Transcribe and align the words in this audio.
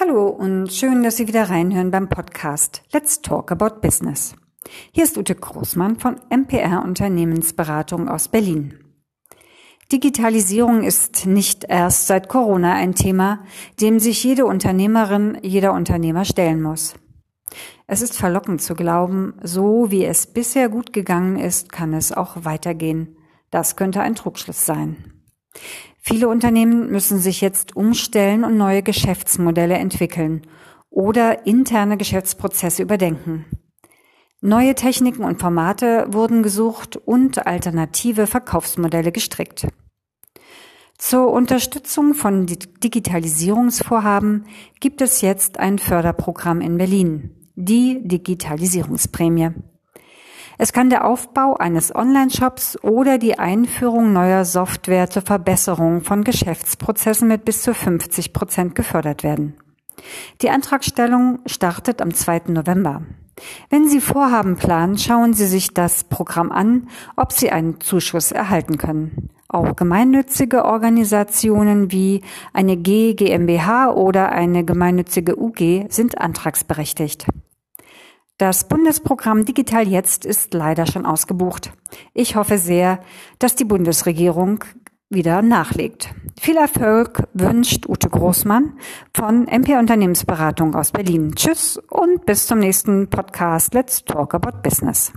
Hallo 0.00 0.28
und 0.28 0.72
schön, 0.72 1.02
dass 1.02 1.16
Sie 1.16 1.26
wieder 1.26 1.50
reinhören 1.50 1.90
beim 1.90 2.08
Podcast 2.08 2.82
Let's 2.92 3.20
Talk 3.20 3.50
About 3.50 3.80
Business. 3.80 4.36
Hier 4.92 5.02
ist 5.02 5.18
Ute 5.18 5.34
Großmann 5.34 5.98
von 5.98 6.20
MPR 6.30 6.84
Unternehmensberatung 6.84 8.08
aus 8.08 8.28
Berlin. 8.28 8.78
Digitalisierung 9.90 10.84
ist 10.84 11.26
nicht 11.26 11.64
erst 11.68 12.06
seit 12.06 12.28
Corona 12.28 12.74
ein 12.74 12.94
Thema, 12.94 13.42
dem 13.80 13.98
sich 13.98 14.22
jede 14.22 14.46
Unternehmerin, 14.46 15.36
jeder 15.42 15.72
Unternehmer 15.72 16.24
stellen 16.24 16.62
muss. 16.62 16.94
Es 17.88 18.00
ist 18.00 18.16
verlockend 18.16 18.62
zu 18.62 18.76
glauben, 18.76 19.34
so 19.42 19.90
wie 19.90 20.04
es 20.04 20.28
bisher 20.28 20.68
gut 20.68 20.92
gegangen 20.92 21.40
ist, 21.40 21.72
kann 21.72 21.92
es 21.92 22.12
auch 22.12 22.44
weitergehen. 22.44 23.16
Das 23.50 23.74
könnte 23.74 24.00
ein 24.00 24.14
Trugschluss 24.14 24.64
sein. 24.64 25.17
Viele 26.08 26.28
Unternehmen 26.30 26.90
müssen 26.90 27.18
sich 27.18 27.42
jetzt 27.42 27.76
umstellen 27.76 28.42
und 28.42 28.56
neue 28.56 28.82
Geschäftsmodelle 28.82 29.74
entwickeln 29.74 30.40
oder 30.88 31.46
interne 31.46 31.98
Geschäftsprozesse 31.98 32.82
überdenken. 32.82 33.44
Neue 34.40 34.74
Techniken 34.74 35.22
und 35.22 35.38
Formate 35.38 36.06
wurden 36.08 36.42
gesucht 36.42 36.96
und 36.96 37.46
alternative 37.46 38.26
Verkaufsmodelle 38.26 39.12
gestrickt. 39.12 39.68
Zur 40.96 41.30
Unterstützung 41.30 42.14
von 42.14 42.46
Digitalisierungsvorhaben 42.46 44.46
gibt 44.80 45.02
es 45.02 45.20
jetzt 45.20 45.58
ein 45.58 45.78
Förderprogramm 45.78 46.62
in 46.62 46.78
Berlin, 46.78 47.50
die 47.54 48.00
Digitalisierungsprämie. 48.02 49.50
Es 50.60 50.72
kann 50.72 50.90
der 50.90 51.04
Aufbau 51.04 51.54
eines 51.54 51.94
Online-Shops 51.94 52.82
oder 52.82 53.18
die 53.18 53.38
Einführung 53.38 54.12
neuer 54.12 54.44
Software 54.44 55.08
zur 55.08 55.22
Verbesserung 55.22 56.00
von 56.00 56.24
Geschäftsprozessen 56.24 57.28
mit 57.28 57.44
bis 57.44 57.62
zu 57.62 57.72
50 57.72 58.32
Prozent 58.32 58.74
gefördert 58.74 59.22
werden. 59.22 59.54
Die 60.42 60.50
Antragstellung 60.50 61.38
startet 61.46 62.02
am 62.02 62.12
2. 62.12 62.42
November. 62.48 63.02
Wenn 63.70 63.88
Sie 63.88 64.00
Vorhaben 64.00 64.56
planen, 64.56 64.98
schauen 64.98 65.32
Sie 65.32 65.46
sich 65.46 65.74
das 65.74 66.02
Programm 66.02 66.50
an, 66.50 66.88
ob 67.14 67.32
Sie 67.32 67.50
einen 67.50 67.80
Zuschuss 67.80 68.32
erhalten 68.32 68.78
können. 68.78 69.30
Auch 69.46 69.76
gemeinnützige 69.76 70.64
Organisationen 70.64 71.92
wie 71.92 72.22
eine 72.52 72.76
G 72.76 73.14
GmbH 73.14 73.92
oder 73.92 74.32
eine 74.32 74.64
gemeinnützige 74.64 75.40
UG 75.40 75.86
sind 75.88 76.18
antragsberechtigt. 76.18 77.26
Das 78.38 78.68
Bundesprogramm 78.68 79.44
Digital 79.44 79.88
Jetzt 79.88 80.24
ist 80.24 80.54
leider 80.54 80.86
schon 80.86 81.06
ausgebucht. 81.06 81.72
Ich 82.14 82.36
hoffe 82.36 82.58
sehr, 82.58 83.00
dass 83.40 83.56
die 83.56 83.64
Bundesregierung 83.64 84.64
wieder 85.10 85.42
nachlegt. 85.42 86.14
Viel 86.40 86.56
Erfolg 86.56 87.26
wünscht 87.32 87.88
Ute 87.88 88.08
Großmann 88.08 88.78
von 89.12 89.48
MP 89.48 89.76
Unternehmensberatung 89.76 90.76
aus 90.76 90.92
Berlin. 90.92 91.34
Tschüss 91.34 91.78
und 91.90 92.26
bis 92.26 92.46
zum 92.46 92.60
nächsten 92.60 93.10
Podcast 93.10 93.74
Let's 93.74 94.04
Talk 94.04 94.34
About 94.34 94.62
Business. 94.62 95.12